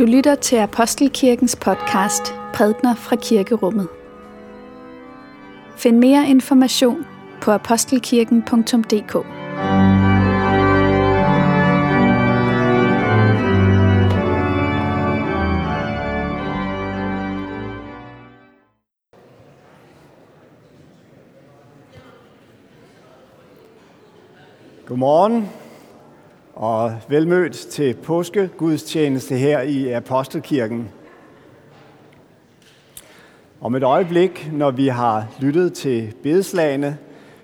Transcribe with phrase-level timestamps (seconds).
[0.00, 3.88] Du lytter til Apostelkirkens podcast Prædner fra Kirkerummet.
[5.76, 7.06] Find mere information
[7.42, 9.12] på apostelkirken.dk.
[24.86, 25.59] Godmorgen
[26.60, 30.88] og velmødt til påskegudstjeneste her i Apostelkirken.
[33.60, 36.98] Om et øjeblik, når vi har lyttet til bedeslagene,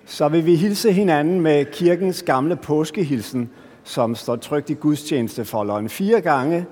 [0.07, 3.51] så vil vi hilse hinanden med kirkens gamle påskehilsen,
[3.85, 5.89] som står trygt i gudstjenestefolderen.
[5.89, 6.67] Fire gange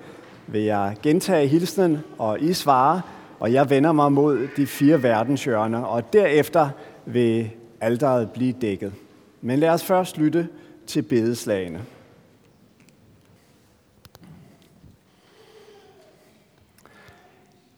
[0.47, 3.01] vil jeg gentage hilsenen, og I svarer,
[3.41, 6.69] og jeg vender mig mod de fire verdenshjørner, og derefter
[7.05, 8.93] vil alderet blive dækket.
[9.41, 10.49] Men lad os først lytte
[10.87, 11.80] til bedeslagene.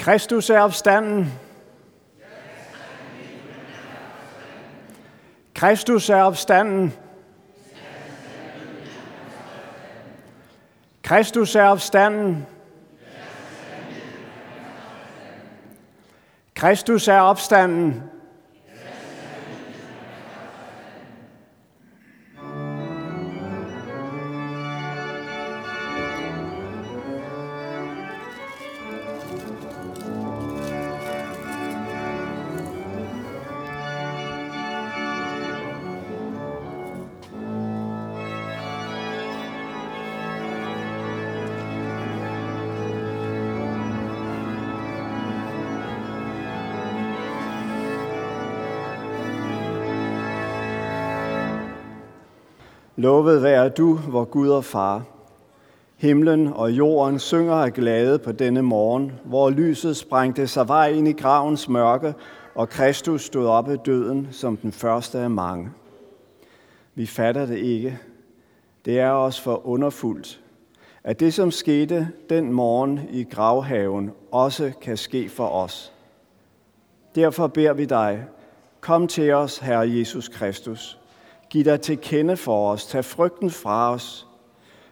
[0.07, 1.33] Kristus er opstanden.
[5.55, 6.95] Kristus er opstanden.
[11.03, 12.47] Kristus er opstanden.
[16.55, 18.03] Kristus er opstanden.
[52.99, 55.03] Lovet være du, hvor Gud og far.
[55.97, 61.09] Himlen og jorden synger af glæde på denne morgen, hvor lyset sprængte sig vej ind
[61.09, 62.15] i gravens mørke,
[62.55, 65.71] og Kristus stod op af døden som den første af mange.
[66.95, 67.99] Vi fatter det ikke.
[68.85, 70.41] Det er os for underfuldt,
[71.05, 75.93] at det, som skete den morgen i gravhaven, også kan ske for os.
[77.15, 78.25] Derfor beder vi dig,
[78.81, 80.99] kom til os, Herre Jesus Kristus.
[81.57, 82.87] Giv dig til kende for os.
[82.87, 84.27] Tag frygten fra os.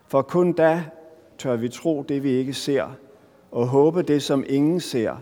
[0.06, 0.84] For kun da
[1.38, 2.86] tør vi tro det, vi ikke ser,
[3.50, 5.16] og håbe det, som ingen ser.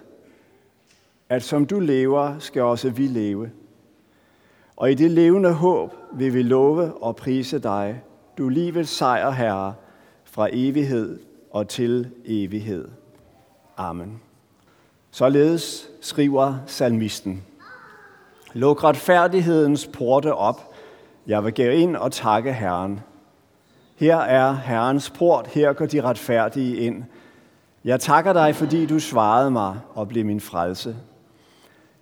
[1.29, 3.51] At som du lever, skal også vi leve.
[4.77, 8.03] Og i det levende håb vil vi love og prise dig,
[8.39, 9.75] du livets sejr, Herre,
[10.25, 11.19] fra evighed
[11.51, 12.89] og til evighed.
[13.77, 14.21] Amen.
[15.11, 17.43] Således skriver salmisten.
[18.53, 20.72] Luk retfærdighedens porte op,
[21.27, 23.01] jeg vil gå ind og takke Herren.
[23.97, 27.05] Her er Herrens port, her går de retfærdige ind.
[27.85, 30.97] Jeg takker dig, fordi du svarede mig og blev min frelse.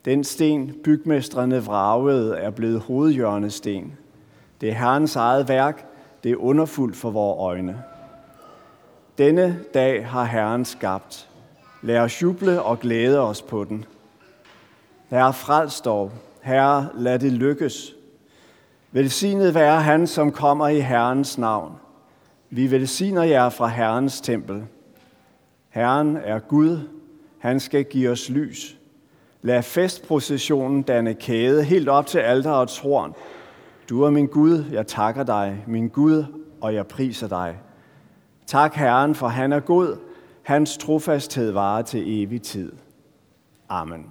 [0.05, 3.93] Den sten, bygmestrene vragede, er blevet hovedhjørnesten.
[4.61, 5.87] Det er Herrens eget værk,
[6.25, 7.83] det er underfuldt for vores øjne.
[9.19, 11.29] Denne dag har Herren skabt.
[11.83, 13.85] Lad os juble og glæde os på den.
[15.11, 16.13] Herre, frels dog.
[16.43, 17.95] Herre, lad det lykkes.
[18.93, 21.73] Velsignet være han, som kommer i Herrens navn.
[22.51, 24.65] Vi velsigner jer fra Herrens tempel.
[25.69, 26.79] Herren er Gud.
[27.39, 28.77] Han skal give os lys.
[29.43, 33.15] Lad festprocessionen danne kæde helt op til alterets horn.
[33.89, 36.25] Du er min Gud, jeg takker dig, min Gud,
[36.61, 37.59] og jeg priser dig.
[38.47, 39.97] Tak Herren, for han er god.
[40.43, 42.73] Hans trofasthed varer til evig tid.
[43.69, 44.07] Amen.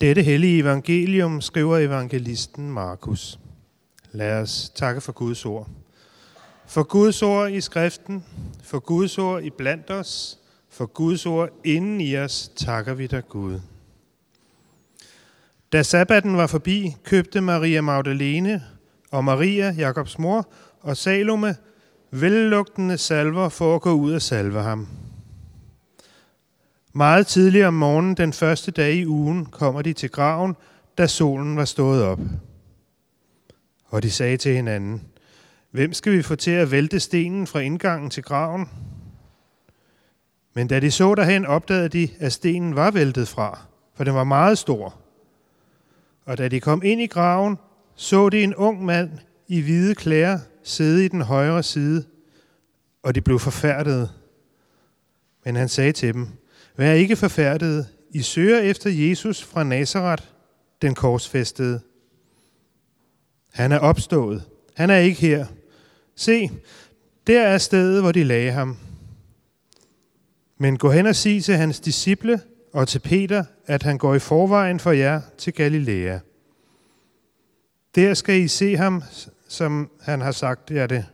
[0.00, 3.38] Dette hellige evangelium skriver evangelisten Markus.
[4.12, 5.68] Lad os takke for Guds ord.
[6.66, 8.24] For Guds ord i skriften,
[8.62, 10.38] for Guds ord i blandt os,
[10.70, 13.60] for Guds ord inden i os, takker vi dig Gud.
[15.72, 18.62] Da sabbaten var forbi, købte Maria Magdalene
[19.10, 20.48] og Maria, Jakobs mor,
[20.80, 21.56] og Salome
[22.10, 24.88] vellugtende salver for at gå ud og salve ham.
[26.96, 30.56] Meget tidligt om morgenen den første dag i ugen kommer de til graven,
[30.98, 32.20] da solen var stået op.
[33.86, 35.02] Og de sagde til hinanden,
[35.70, 38.68] hvem skal vi få til at vælte stenen fra indgangen til graven?
[40.54, 43.60] Men da de så derhen, opdagede de, at stenen var væltet fra,
[43.94, 44.94] for den var meget stor.
[46.24, 47.58] Og da de kom ind i graven,
[47.94, 49.10] så de en ung mand
[49.48, 52.04] i hvide klæder sidde i den højre side,
[53.02, 54.10] og de blev forfærdede.
[55.44, 56.28] Men han sagde til dem,
[56.76, 57.86] Vær ikke forfærdet.
[58.10, 60.24] I søger efter Jesus fra Nazareth,
[60.82, 61.80] den korsfæstede.
[63.52, 64.42] Han er opstået.
[64.76, 65.46] Han er ikke her.
[66.16, 66.50] Se,
[67.26, 68.76] Der er stedet, hvor de lagde ham.
[70.58, 72.40] Men gå hen og sig til hans disciple
[72.72, 76.18] og til Peter, at han går i forvejen for jer til Galilea.
[77.94, 79.02] Der skal I se ham,
[79.48, 81.04] som han har sagt jer det.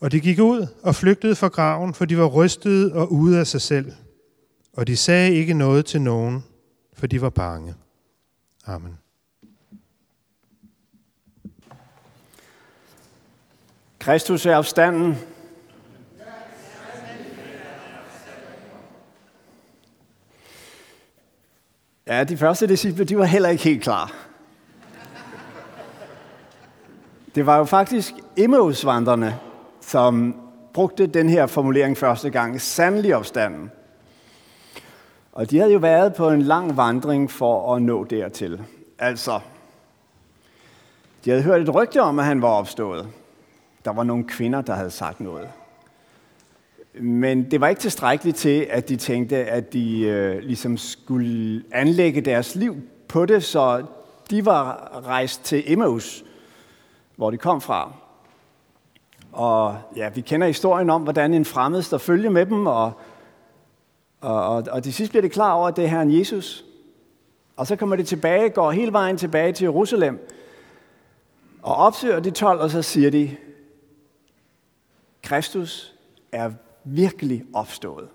[0.00, 3.46] Og de gik ud og flygtede fra graven, for de var rystede og ude af
[3.46, 3.92] sig selv.
[4.76, 6.44] Og de sagde ikke noget til nogen,
[6.92, 7.74] for de var bange.
[8.66, 8.98] Amen.
[13.98, 15.16] Kristus er opstanden.
[22.06, 24.12] Ja, de første disciple, de var heller ikke helt klar.
[27.34, 29.38] Det var jo faktisk Emmausvandrene,
[29.80, 30.40] som
[30.74, 33.70] brugte den her formulering første gang, sandelig opstanden.
[35.36, 38.60] Og de havde jo været på en lang vandring for at nå dertil.
[38.98, 39.40] Altså,
[41.24, 43.08] de havde hørt et rygte om, at han var opstået.
[43.84, 45.48] Der var nogle kvinder, der havde sagt noget.
[47.00, 52.20] Men det var ikke tilstrækkeligt til, at de tænkte, at de øh, ligesom skulle anlægge
[52.20, 52.76] deres liv
[53.08, 53.84] på det, så
[54.30, 56.24] de var rejst til Emmaus,
[57.16, 57.92] hvor de kom fra.
[59.32, 62.92] Og ja, vi kender historien om, hvordan en fremmed står følge med dem, og,
[64.20, 66.64] og, og, og til sidst bliver det klar over, at det er Herren Jesus.
[67.56, 70.28] Og så kommer de tilbage, går hele vejen tilbage til Jerusalem,
[71.62, 73.36] og opsøger de 12, og så siger de,
[75.22, 75.94] Kristus
[76.32, 76.50] er
[76.84, 78.08] virkelig opstået.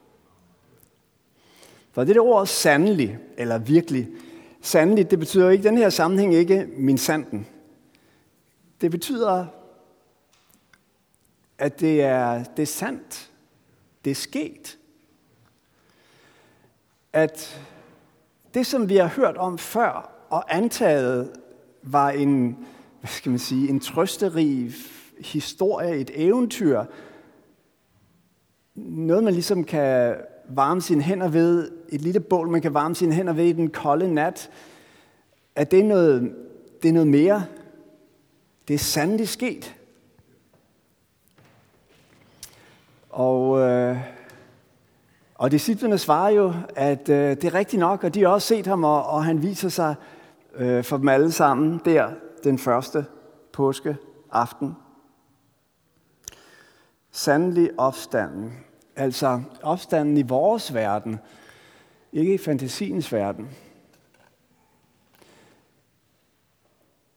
[1.91, 4.07] For det der ord sandelig, eller virkelig,
[4.61, 7.47] sandelig, det betyder ikke den her sammenhæng ikke min sanden.
[8.81, 9.45] Det betyder,
[11.57, 13.31] at det er, det er sandt.
[14.05, 14.77] Det er sket.
[17.13, 17.61] At
[18.53, 21.31] det, som vi har hørt om før og antaget,
[21.83, 22.57] var en,
[22.99, 24.71] hvad skal man sige, en trøsterig
[25.19, 26.83] historie, et eventyr,
[28.75, 30.15] noget, man ligesom kan
[30.49, 33.69] varme sine hænder ved, et lille bål, man kan varme sine hænder ved i den
[33.69, 34.49] kolde nat,
[35.55, 36.35] at det er noget,
[36.81, 37.45] det er noget mere.
[38.67, 39.75] Det er sandelig sket.
[43.09, 43.97] Og, øh,
[45.41, 48.67] og disciplene svarer jo, at øh, det er rigtigt nok, og de har også set
[48.67, 49.95] ham, og, og han viser sig
[50.55, 53.05] øh, for dem alle sammen der den første
[53.53, 53.97] påske
[54.31, 54.75] aften.
[57.11, 58.53] Sandelig opstanden.
[58.95, 61.19] Altså opstanden i vores verden,
[62.13, 63.49] ikke i fantasiens verden.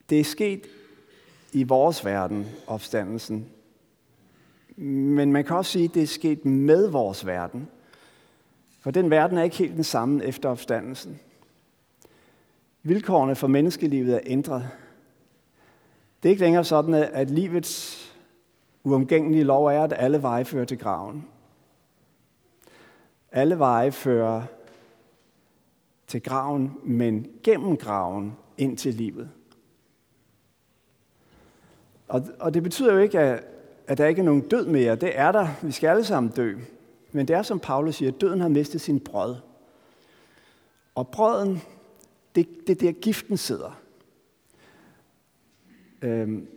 [0.09, 0.67] Det er sket
[1.51, 3.49] i vores verden, opstandelsen.
[4.77, 7.69] Men man kan også sige, at det er sket med vores verden.
[8.85, 11.19] For den verden er ikke helt den samme efter opstandelsen.
[12.83, 14.69] Vilkårene for menneskelivet er ændret.
[16.23, 18.05] Det er ikke længere sådan, at livets
[18.83, 21.27] uomgængelige lov er, at alle veje fører til graven.
[23.31, 24.43] Alle veje fører
[26.07, 29.29] til graven, men gennem graven ind til livet.
[32.07, 33.43] Og, og det betyder jo ikke, at,
[33.87, 34.95] at der ikke er nogen død mere.
[34.95, 35.47] Det er der.
[35.61, 36.55] Vi skal alle sammen dø.
[37.15, 39.35] Men det er som Paulus siger, at døden har mistet sin brød.
[40.95, 41.61] Og brøden,
[42.35, 43.81] det, det er der giften sidder.
[46.01, 46.47] Øhm,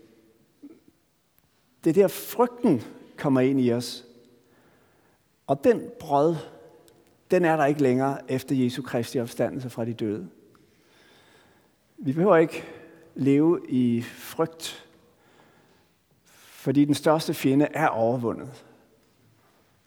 [1.85, 2.83] det er der frygten
[3.16, 4.04] kommer ind i os.
[5.47, 6.37] Og den brød,
[7.30, 10.28] den er der ikke længere efter Jesu Kristi opstandelse fra de døde.
[11.99, 12.64] Vi behøver ikke
[13.14, 14.87] leve i frygt,
[16.25, 18.64] fordi den største fjende er overvundet.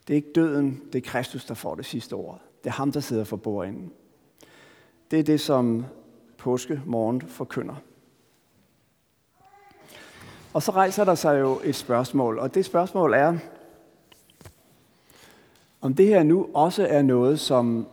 [0.06, 2.40] Det er ikke døden, det er Kristus, der får det sidste ord.
[2.64, 3.92] Det er ham, der sidder for bordenden.
[5.10, 5.84] Det er det, som
[6.38, 7.74] påske morgen forkynder.
[10.52, 13.38] Og så rejser der sig jo et spørgsmål, og det spørgsmål er,
[15.80, 17.86] om det her nu også er noget, som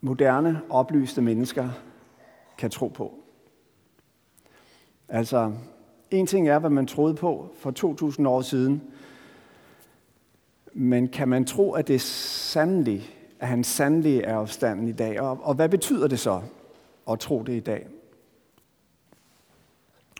[0.00, 1.68] moderne, oplyste mennesker
[2.58, 3.14] kan tro på.
[5.08, 5.52] Altså,
[6.10, 8.82] en ting er, hvad man troede på for 2000 år siden,
[10.72, 13.10] men kan man tro, at det sandelig,
[13.40, 15.20] at han sandelig er opstanden i dag?
[15.20, 16.42] Og, og hvad betyder det så
[17.10, 17.86] at tro det i dag?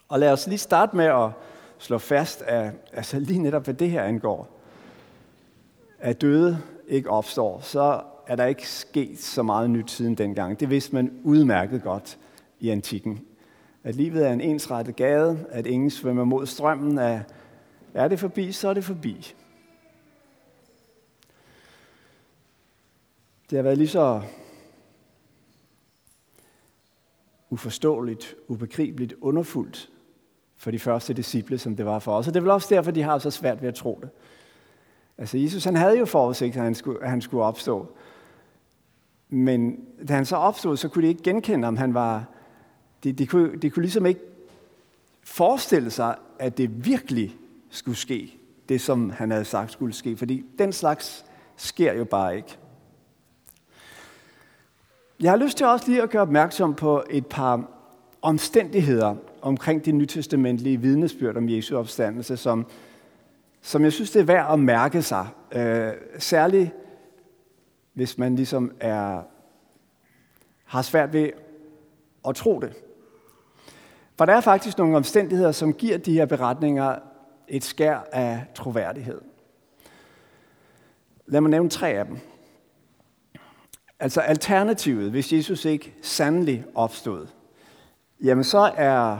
[0.08, 1.30] Og lad os lige starte med at
[1.78, 4.60] slå fast, at altså lige netop hvad det her angår,
[5.98, 10.60] at døde ikke opstår, så er der ikke sket så meget nyt siden dengang.
[10.60, 12.18] Det vidste man udmærket godt
[12.60, 13.20] i antikken.
[13.84, 17.20] At livet er en ensrettet gade, at ingen svømmer mod strømmen, at
[17.94, 19.34] er det forbi, så er det forbi.
[23.50, 24.22] Det har været lige så
[27.50, 29.90] uforståeligt, ubegribeligt, underfuldt
[30.56, 32.28] for de første disciple, som det var for os.
[32.28, 34.10] Og det er vel også derfor, de har så svært ved at tro det.
[35.18, 37.96] Altså Jesus han havde jo forudsigt, at han skulle, at han skulle opstå.
[39.28, 42.24] Men da han så opstod, så kunne de ikke genkende, om han var...
[43.04, 44.20] De, de, kunne, de kunne ligesom ikke
[45.24, 47.36] forestille sig, at det virkelig
[47.70, 48.38] skulle ske,
[48.68, 50.16] det som han havde sagt skulle ske.
[50.16, 51.24] Fordi den slags
[51.56, 52.58] sker jo bare ikke.
[55.20, 57.64] Jeg har lyst til også lige at gøre opmærksom på et par
[58.22, 62.66] omstændigheder omkring det nytestamentlige vidnesbyrd om Jesu opstandelse, som,
[63.60, 65.26] som jeg synes, det er værd at mærke sig.
[65.52, 66.70] Øh, særligt
[67.92, 69.22] hvis man ligesom er,
[70.64, 71.30] har svært ved
[72.28, 72.72] at tro det.
[74.18, 76.96] For der er faktisk nogle omstændigheder, som giver de her beretninger
[77.48, 79.20] et skær af troværdighed.
[81.26, 82.18] Lad mig nævne tre af dem.
[84.00, 87.26] Altså alternativet, hvis Jesus ikke sandelig opstod,
[88.22, 89.18] jamen så er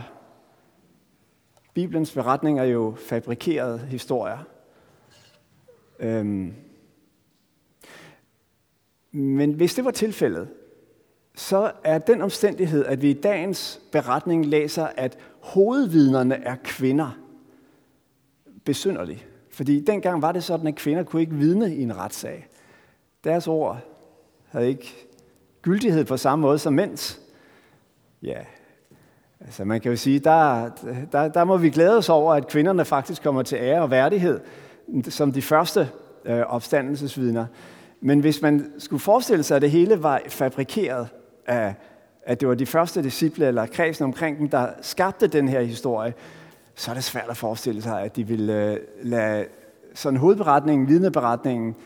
[1.75, 4.39] Bibelens beretninger jo fabrikerede historier.
[5.99, 6.55] Øhm.
[9.13, 10.49] Men hvis det var tilfældet,
[11.35, 17.19] så er den omstændighed, at vi i dagens beretning læser, at hovedvidnerne er kvinder,
[18.65, 19.27] besynderlig.
[19.51, 22.47] Fordi dengang var det sådan, at kvinder kunne ikke vidne i en retssag.
[23.25, 23.90] Deres ord
[24.51, 25.09] havde ikke
[25.63, 27.21] gyldighed på samme måde som mænds.
[28.23, 28.39] Ja,
[29.41, 30.71] altså man kan jo sige, der,
[31.13, 34.41] der, der må vi glæde os over, at kvinderne faktisk kommer til ære og værdighed
[35.09, 35.89] som de første
[36.25, 37.47] øh, opstandelsesvidner.
[38.01, 41.09] Men hvis man skulle forestille sig, at det hele var fabrikeret
[41.47, 41.75] af,
[42.23, 46.15] at det var de første disciple eller kredsen omkring dem, der skabte den her historie,
[46.75, 49.47] så er det svært at forestille sig, at de ville øh, lade
[49.95, 51.77] sådan hovedberetningen, vidneberetningen,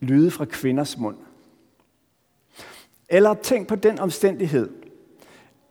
[0.00, 1.16] lyde fra kvinders mund.
[3.08, 4.70] Eller tænk på den omstændighed,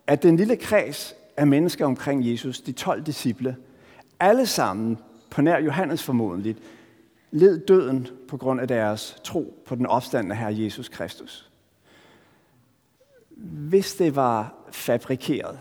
[0.07, 3.57] at den lille kreds af mennesker omkring Jesus, de 12 disciple,
[4.19, 4.97] alle sammen,
[5.29, 6.59] på nær Johannes formodentligt,
[7.31, 11.49] led døden på grund af deres tro på den opstandende Herre Jesus Kristus.
[13.69, 15.59] Hvis det var fabrikeret,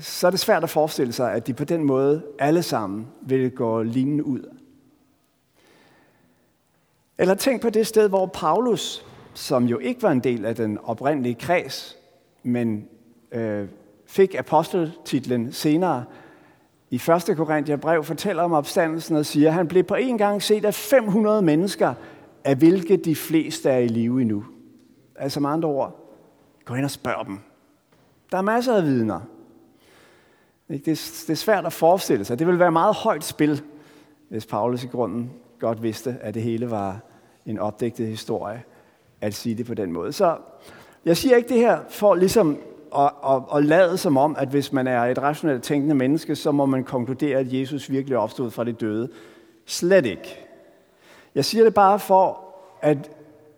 [0.00, 3.50] så er det svært at forestille sig, at de på den måde alle sammen ville
[3.50, 4.56] gå lignende ud.
[7.18, 9.05] Eller tænk på det sted, hvor Paulus,
[9.36, 11.96] som jo ikke var en del af den oprindelige kreds,
[12.42, 12.88] men
[13.32, 13.68] øh,
[14.06, 16.04] fik aposteltitlen senere,
[16.90, 17.36] i 1.
[17.36, 20.74] Korinther brev fortæller om opstandelsen og siger, at han blev på en gang set af
[20.74, 21.94] 500 mennesker,
[22.44, 24.44] af hvilke de fleste er i live endnu.
[25.16, 26.12] Altså med andre ord,
[26.64, 27.38] gå ind og spørg dem.
[28.32, 29.20] Der er masser af vidner.
[30.68, 30.88] Det
[31.30, 32.38] er svært at forestille sig.
[32.38, 33.62] Det ville være meget højt spil,
[34.28, 37.00] hvis Paulus i grunden godt vidste, at det hele var
[37.46, 38.62] en opdigtet historie,
[39.20, 40.12] at sige det på den måde.
[40.12, 40.36] Så
[41.04, 42.58] jeg siger ikke det her for ligesom
[42.96, 46.52] at, at, at lade som om, at hvis man er et rationelt tænkende menneske, så
[46.52, 49.08] må man konkludere, at Jesus virkelig opstod fra de døde.
[49.66, 50.38] Slet ikke.
[51.34, 52.44] Jeg siger det bare for,
[52.82, 53.10] at,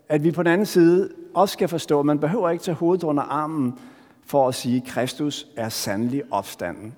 [0.09, 3.05] at vi på den anden side også skal forstå, at man behøver ikke tage hovedet
[3.05, 3.79] under armen
[4.27, 6.95] for at sige, at Kristus er sandelig opstanden.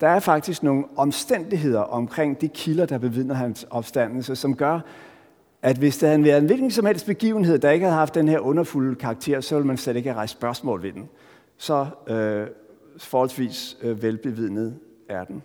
[0.00, 4.80] Der er faktisk nogle omstændigheder omkring de kilder, der bevidner hans opstandelse, som gør,
[5.62, 8.28] at hvis der havde været en hvilken som helst begivenhed, der ikke havde haft den
[8.28, 11.08] her underfulde karakter, så ville man slet ikke have rejst spørgsmål ved den.
[11.56, 12.46] Så øh,
[12.98, 15.42] forholdsvis øh, velbevidnet er den.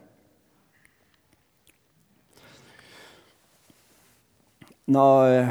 [4.87, 5.47] Når øh,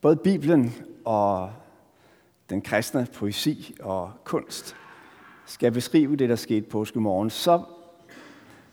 [0.00, 1.50] både Bibelen og
[2.50, 4.76] den kristne poesi og kunst
[5.46, 7.62] skal beskrive det, der skete påskemorgen, så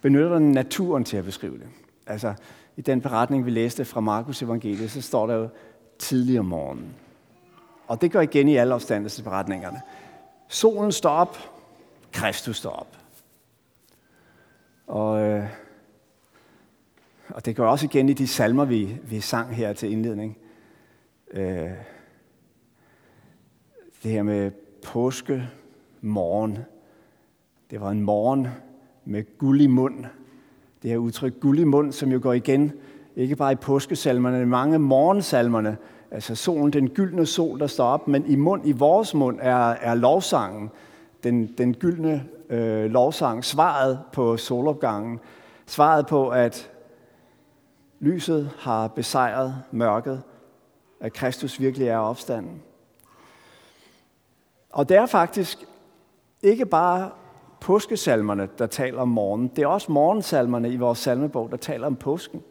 [0.01, 1.67] benytter den naturen til at beskrive det.
[2.07, 2.33] Altså,
[2.75, 5.50] i den beretning, vi læste fra Markus evangeliet, så står der jo
[6.00, 6.96] tidlig om morgenen.
[7.88, 9.82] Og det går igen i alle opstandelsesberetningerne.
[10.48, 11.38] Solen står op,
[12.12, 12.98] Kristus står op.
[14.88, 15.46] Og, øh,
[17.29, 20.38] og det går også igen i de salmer, vi, vi sang her til indledning.
[21.32, 21.72] Øh,
[24.03, 24.51] det her med
[24.84, 25.50] påske
[26.01, 26.58] morgen.
[27.70, 28.48] Det var en morgen
[29.05, 30.05] med guld i mund.
[30.86, 32.72] Det her udtryk guld i mund, som jo går igen,
[33.15, 35.77] ikke bare i påskesalmerne, men mange morgensalmerne.
[36.12, 39.70] Altså solen, den gyldne sol, der står op, men i mund, i vores mund, er,
[39.70, 40.72] er lovsangen.
[41.24, 45.20] Den, den gyldne øh, lovsang, svaret på solopgangen.
[45.65, 46.72] Svaret på, at
[48.00, 50.22] lyset har besejret mørket,
[51.00, 52.62] at Kristus virkelig er opstanden.
[54.70, 55.65] Og det er faktisk
[56.44, 57.10] ikke bare
[57.65, 59.51] påskesalmerne, der taler om morgen.
[59.55, 62.41] Det er også morgensalmerne i vores salmebog, der taler om påsken.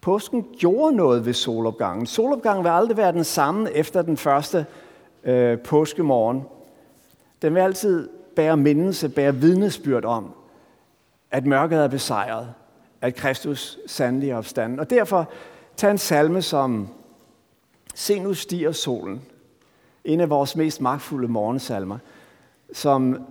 [0.00, 2.06] Påsken gjorde noget ved solopgangen.
[2.06, 4.66] Solopgangen vil aldrig være den samme efter den første
[5.24, 6.42] øh, påskemorgen.
[7.42, 10.34] Den vil altid bære mindelse, bære vidnesbyrd om,
[11.30, 12.48] at mørket er besejret,
[13.00, 14.80] at Kristus sandelig er opstanden.
[14.80, 15.28] Og derfor
[15.76, 16.88] tag en salme som
[17.94, 19.22] Se nu stiger solen,
[20.04, 21.98] en af vores mest magtfulde morgensalmer,
[22.72, 23.26] som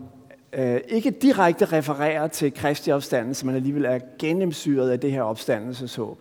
[0.53, 6.19] øh, ikke direkte refererer til Kristi opstandelse, men alligevel er gennemsyret af det her opstandelseshåb.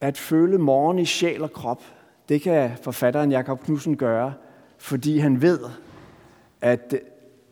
[0.00, 1.82] At føle morgen i sjæl og krop,
[2.28, 4.34] det kan forfatteren Jakob Knudsen gøre,
[4.78, 5.60] fordi han ved,
[6.60, 6.94] at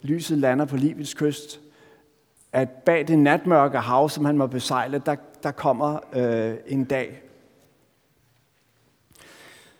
[0.02, 1.61] lyset lander på livets kyst,
[2.52, 7.23] at bag det natmørke hav, som han må besejle, der, der kommer øh, en dag.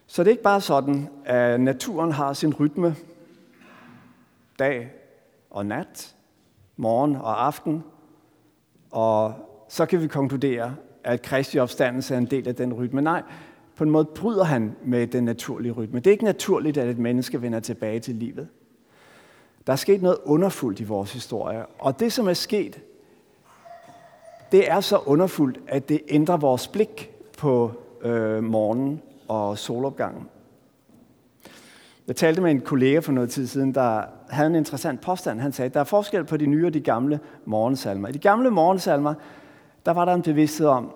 [0.07, 2.97] Så det er ikke bare sådan, at naturen har sin rytme,
[4.61, 4.90] dag
[5.50, 6.17] og nat,
[6.76, 7.85] morgen og aften,
[8.90, 9.35] og
[9.69, 10.75] så kan vi konkludere,
[11.05, 13.02] at Kristi opstandelse er en del af den rytme.
[13.02, 13.23] Nej,
[13.76, 15.99] på en måde bryder han med den naturlige rytme.
[15.99, 18.49] Det er ikke naturligt, at et menneske vender tilbage til livet.
[19.67, 22.81] Der er sket noget underfuldt i vores historie, og det, som er sket,
[24.52, 30.29] det er så underfuldt, at det ændrer vores blik på øh, morgenen og solopgangen.
[32.11, 35.40] Jeg talte med en kollega for noget tid siden, der havde en interessant påstand.
[35.40, 38.09] Han sagde, at der er forskel på de nye og de gamle morgensalmer.
[38.09, 39.14] I de gamle morgensalmer,
[39.87, 40.93] der var der en bevidsthed om,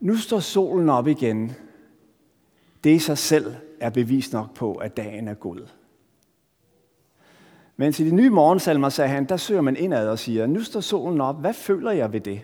[0.00, 1.52] nu står solen op igen.
[2.84, 5.68] Det i sig selv er bevis nok på, at dagen er god.
[7.76, 10.80] Mens i de nye morgensalmer, sagde han, der søger man indad og siger, nu står
[10.80, 12.40] solen op, hvad føler jeg ved det?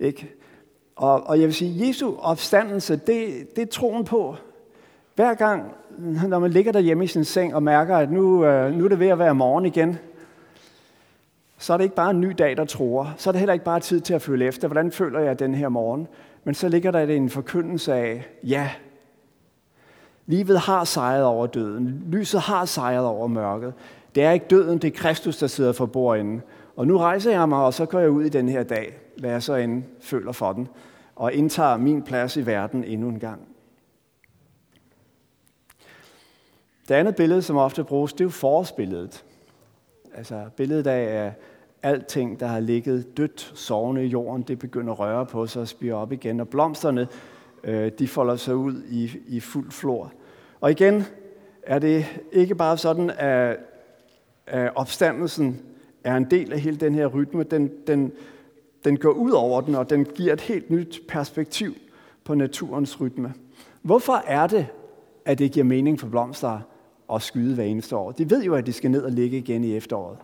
[0.00, 0.34] Ikke?
[0.96, 4.36] Og, og jeg vil sige, Jesu opstandelse, det, det er troen på.
[5.18, 5.74] Hver gang,
[6.28, 9.00] når man ligger derhjemme i sin seng og mærker, at nu, øh, nu er det
[9.00, 9.98] ved at være morgen igen,
[11.58, 13.14] så er det ikke bare en ny dag, der tror.
[13.16, 15.54] Så er det heller ikke bare tid til at føle efter, hvordan føler jeg den
[15.54, 16.08] her morgen.
[16.44, 18.70] Men så ligger der en forkyndelse af, ja,
[20.26, 22.02] livet har sejret over døden.
[22.06, 23.74] Lyset har sejret over mørket.
[24.14, 26.42] Det er ikke døden, det er Kristus, der sidder for bordenden.
[26.76, 29.30] Og nu rejser jeg mig, og så går jeg ud i den her dag, hvad
[29.30, 30.68] jeg så end føler for den,
[31.16, 33.40] og indtager min plads i verden endnu en gang.
[36.88, 39.24] Det andet billede, som ofte bruges, det er jo forårsbilledet.
[40.14, 41.32] Altså billedet af, at
[41.82, 45.68] alting, der har ligget dødt, sovende i jorden, det begynder at røre på sig og
[45.68, 46.40] spire op igen.
[46.40, 47.08] Og blomsterne,
[47.64, 50.12] øh, de folder sig ud i, i fuld flor.
[50.60, 51.04] Og igen
[51.62, 53.56] er det ikke bare sådan, at,
[54.46, 55.60] at opstandelsen
[56.04, 57.42] er en del af hele den her rytme.
[57.42, 58.12] Den, den,
[58.84, 61.74] den går ud over den, og den giver et helt nyt perspektiv
[62.24, 63.34] på naturens rytme.
[63.82, 64.66] Hvorfor er det,
[65.24, 66.60] at det giver mening for blomster
[67.14, 68.12] at skyde hver eneste år?
[68.12, 70.18] De ved jo, at de skal ned og ligge igen i efteråret.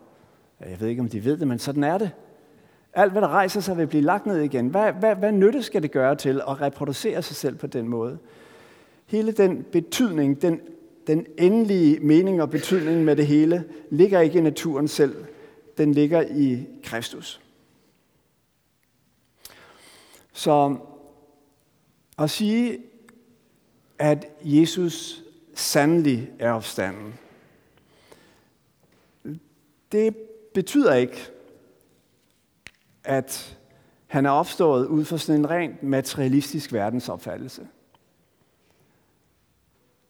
[0.60, 2.10] Jeg ved ikke, om de ved det, men sådan er det.
[2.92, 4.68] Alt, hvad der rejser sig, vil blive lagt ned igen.
[4.68, 8.18] Hvad, hvad, hvad nytte skal det gøre til at reproducere sig selv på den måde?
[9.06, 10.60] Hele den betydning, den,
[11.06, 15.24] den endelige mening og betydning med det hele, ligger ikke i naturen selv.
[15.78, 17.40] Den ligger i Kristus.
[20.32, 20.76] Så
[22.18, 22.78] at sige,
[23.98, 25.23] at Jesus
[25.54, 27.14] sandelig er opstanden,
[29.92, 30.16] det
[30.54, 31.30] betyder ikke,
[33.04, 33.58] at
[34.06, 37.66] han er opstået ud fra sådan en rent materialistisk verdensopfattelse.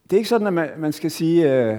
[0.05, 1.79] Det er ikke sådan, at man, man skal sige, øh,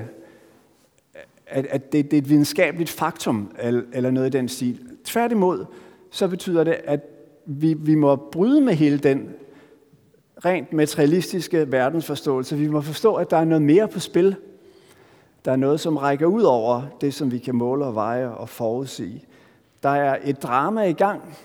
[1.47, 3.55] at, at det, det er et videnskabeligt faktum,
[3.93, 4.97] eller noget i den stil.
[5.03, 5.65] Tværtimod,
[6.11, 7.01] så betyder det, at
[7.45, 9.33] vi, vi må bryde med hele den
[10.37, 12.57] rent materialistiske verdensforståelse.
[12.57, 14.35] Vi må forstå, at der er noget mere på spil.
[15.45, 18.49] Der er noget, som rækker ud over det, som vi kan måle og veje og
[18.49, 19.23] forudsige.
[19.83, 21.37] Der er et drama i gang,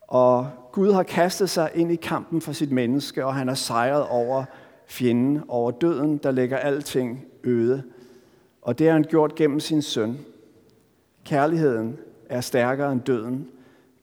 [0.00, 4.06] og Gud har kastet sig ind i kampen for sit menneske, og han har sejret
[4.06, 4.44] over
[4.86, 7.82] fjenden, over døden, der lægger alting øde.
[8.62, 10.18] Og det har han gjort gennem sin søn.
[11.24, 11.98] Kærligheden
[12.28, 13.48] er stærkere end døden.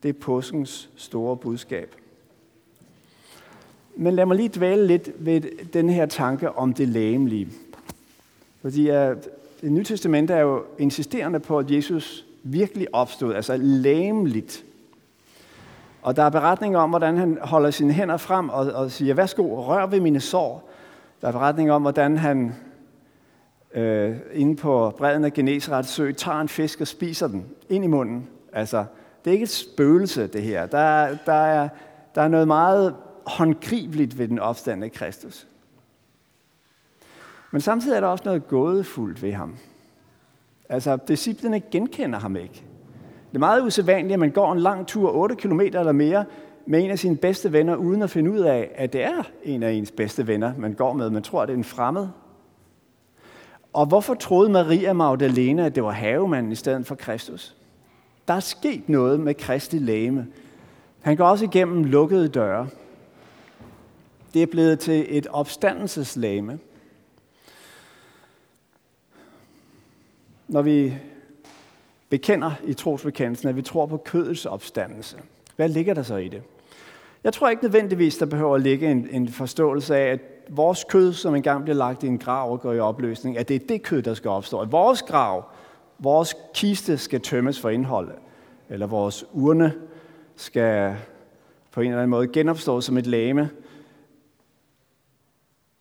[0.04, 1.95] Det er påskens store budskab.
[3.95, 5.41] Men lad mig lige dvæle lidt ved
[5.73, 7.47] den her tanke om det lægemlige.
[8.62, 8.95] Fordi uh,
[9.62, 14.63] det nye testamente er jo insisterende på, at Jesus virkelig opstod, altså lægemligt.
[16.01, 19.67] Og der er beretninger om, hvordan han holder sine hænder frem og, og siger, værsgo,
[19.67, 20.69] rør ved mine sår.
[21.21, 22.56] Der er beretninger om, hvordan han
[23.73, 27.88] øh, inde på bredden af Genesarets sø tager en fisk og spiser den ind i
[27.88, 28.27] munden.
[28.54, 28.86] Altså,
[29.23, 30.65] det er ikke et spøgelse, det her.
[30.65, 31.69] Der, der, er,
[32.15, 35.47] der er noget meget håndgribeligt ved den opstande Kristus.
[37.51, 39.55] Men samtidig er der også noget gådefuldt ved ham.
[40.69, 42.63] Altså, disciplene genkender ham ikke.
[43.29, 46.25] Det er meget usædvanligt, at man går en lang tur, 8 km eller mere,
[46.65, 49.63] med en af sine bedste venner, uden at finde ud af, at det er en
[49.63, 51.10] af ens bedste venner, man går med.
[51.10, 52.07] Man tror, at det er en fremmed.
[53.73, 57.55] Og hvorfor troede Maria Magdalene, at det var havemanden i stedet for Kristus?
[58.27, 60.27] Der er sket noget med Kristi læme.
[61.01, 62.67] Han går også igennem lukkede døre.
[64.33, 66.59] Det er blevet til et opstandelseslame.
[70.47, 70.93] Når vi
[72.09, 75.17] bekender i trosbekendelsen, at vi tror på kødets opstandelse,
[75.55, 76.41] hvad ligger der så i det?
[77.23, 81.13] Jeg tror ikke nødvendigvis, der behøver at ligge en, en forståelse af, at vores kød,
[81.13, 83.83] som engang bliver lagt i en grav og går i opløsning, at det er det
[83.83, 84.59] kød, der skal opstå.
[84.59, 85.45] At vores grav,
[85.99, 88.11] vores kiste skal tømmes for indhold,
[88.69, 89.73] eller vores urne
[90.35, 90.95] skal
[91.71, 93.49] på en eller anden måde genopstå som et lame.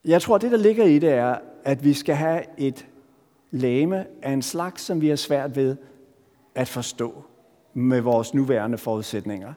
[0.05, 2.87] Jeg tror, det der ligger i det er, at vi skal have et
[3.51, 5.77] lame af en slags, som vi har svært ved
[6.55, 7.25] at forstå
[7.75, 9.53] med vores nuværende forudsætninger.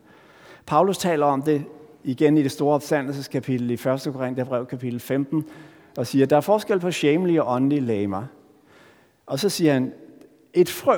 [0.65, 1.65] Paulus taler om det
[2.03, 3.79] igen i det store opstandelseskapitel i 1.
[4.13, 5.45] Korintherbrev kapitel 15,
[5.97, 8.25] og siger, at der er forskel på sjæmelige og åndelige lamer.
[9.25, 9.93] Og så siger han,
[10.53, 10.97] et frø,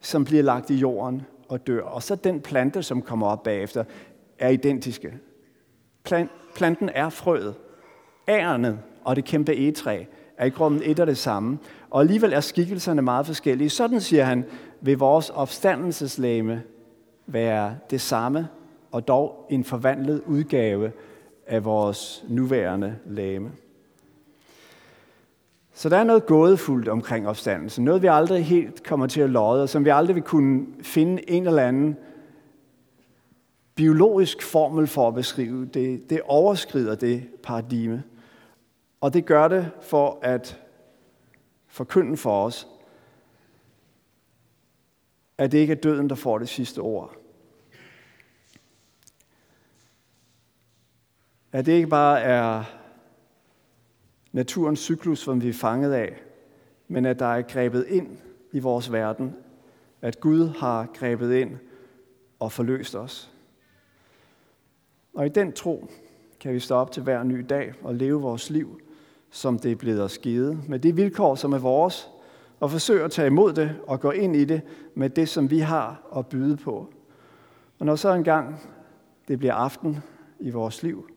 [0.00, 3.84] som bliver lagt i jorden og dør, og så den plante, som kommer op bagefter,
[4.38, 5.14] er identiske.
[6.54, 7.54] Planten er frøet.
[8.28, 10.04] Ærnet og det kæmpe egetræ
[10.36, 11.58] er i grunden et og det samme.
[11.90, 13.70] Og alligevel er skikkelserne meget forskellige.
[13.70, 14.44] Sådan siger han,
[14.80, 16.62] vil vores opstandelseslæme
[17.26, 18.48] være det samme,
[18.92, 20.92] og dog en forvandlet udgave
[21.46, 23.50] af vores nuværende læme.
[25.74, 27.84] Så der er noget gådefuldt omkring opstandelsen.
[27.84, 31.30] Noget, vi aldrig helt kommer til at lodde, og som vi aldrig vil kunne finde
[31.30, 31.96] en eller anden
[33.74, 35.64] biologisk formel for at beskrive.
[35.64, 38.02] Det, det overskrider det paradigme.
[39.00, 40.60] Og det gør det for at
[41.66, 42.68] forkynde for os,
[45.38, 47.16] at det ikke er døden, der får det sidste ord.
[51.52, 52.64] At det ikke bare er
[54.32, 56.22] naturens cyklus, som vi er fanget af,
[56.88, 58.18] men at der er grebet ind
[58.52, 59.36] i vores verden.
[60.02, 61.56] At Gud har grebet ind
[62.38, 63.32] og forløst os.
[65.14, 65.90] Og i den tro
[66.40, 68.80] kan vi stå op til hver ny dag og leve vores liv,
[69.30, 72.10] som det er blevet os givet, med det vilkår, som er vores,
[72.60, 74.62] og forsøge at tage imod det og gå ind i det
[74.94, 76.92] med det, som vi har at byde på.
[77.78, 78.60] Og når så engang
[79.28, 79.98] det bliver aften
[80.40, 81.08] i vores liv,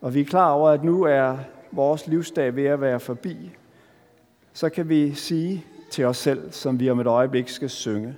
[0.00, 1.38] og vi er klar over, at nu er
[1.72, 3.50] vores livsdag ved at være forbi,
[4.52, 8.16] så kan vi sige til os selv, som vi om et øjeblik skal synge,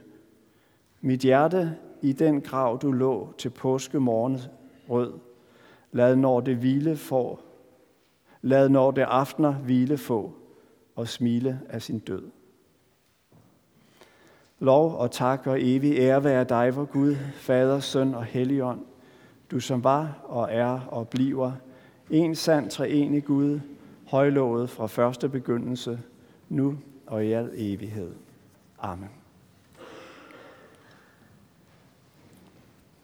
[1.01, 4.39] Mit hjerte i den grav, du lå til påskemorgen
[4.89, 5.13] rød,
[5.93, 7.41] lad når det hvile få,
[8.42, 10.35] lad når det aftener hvile få,
[10.96, 12.22] og smile af sin død.
[14.59, 18.81] Lov og tak og evig ære være dig, vor Gud, Fader, Søn og Helligånd,
[19.51, 21.53] du som var og er og bliver
[22.11, 23.61] en sand treenig Gud,
[24.07, 26.01] højlovet fra første begyndelse,
[26.48, 28.12] nu og i al evighed.
[28.79, 29.09] Amen.